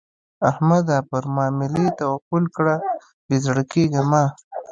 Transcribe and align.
احمده؛ 0.49 0.97
پر 1.09 1.23
ماملې 1.35 1.85
توکل 1.99 2.43
کړه؛ 2.55 2.75
بې 3.27 3.37
زړه 3.45 3.63
کېږه 3.71 4.01
مه. 4.11 4.23